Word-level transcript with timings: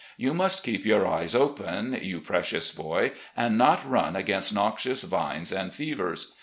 You 0.17 0.33
must 0.33 0.63
keep 0.63 0.83
your 0.83 1.05
eyes 1.05 1.35
open, 1.35 1.95
you 2.01 2.21
precious 2.21 2.71
boy, 2.73 3.11
and 3.37 3.55
not 3.55 3.87
run 3.87 4.15
against 4.15 4.51
noxious 4.51 5.03
vines 5.03 5.51
and 5.51 5.75
fevers. 5.75 6.33